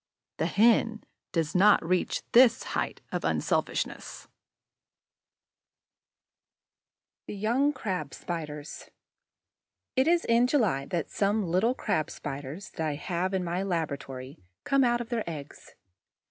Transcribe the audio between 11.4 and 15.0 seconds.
little Crab spiders that I have in my laboratory come